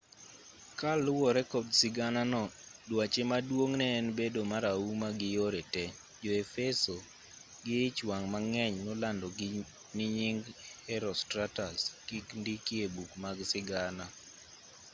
[0.79, 2.41] kaluwore kod siganano
[2.89, 5.83] duache maduong' ne en bedo marahuma gi yore te
[6.23, 6.95] jo-efeso
[7.65, 9.27] gi ich wang' mang'eny nolando
[9.95, 10.39] ni nying
[10.89, 14.05] herostratus kik ndiki e buge mag sigana